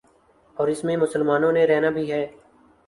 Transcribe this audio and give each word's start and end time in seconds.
اور 0.57 0.67
اس 0.67 0.83
میں 0.83 0.97
مسلمانوں 0.97 1.51
نے 1.51 1.65
رہنا 1.65 1.89
بھی 1.89 2.11
ہے۔ 2.11 2.27